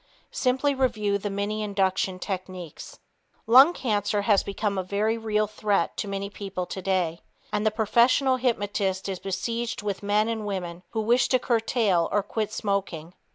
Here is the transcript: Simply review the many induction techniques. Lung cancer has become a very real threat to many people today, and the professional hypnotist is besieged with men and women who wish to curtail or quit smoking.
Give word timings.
Simply 0.31 0.73
review 0.73 1.19
the 1.19 1.29
many 1.29 1.61
induction 1.61 2.17
techniques. 2.17 2.97
Lung 3.45 3.71
cancer 3.71 4.23
has 4.23 4.41
become 4.41 4.79
a 4.79 4.83
very 4.83 5.15
real 5.15 5.45
threat 5.45 5.95
to 5.97 6.07
many 6.07 6.27
people 6.27 6.65
today, 6.65 7.21
and 7.53 7.67
the 7.67 7.69
professional 7.69 8.37
hypnotist 8.37 9.07
is 9.07 9.19
besieged 9.19 9.83
with 9.83 10.01
men 10.01 10.27
and 10.27 10.43
women 10.47 10.81
who 10.89 11.01
wish 11.01 11.27
to 11.27 11.37
curtail 11.37 12.09
or 12.11 12.23
quit 12.23 12.51
smoking. 12.51 13.13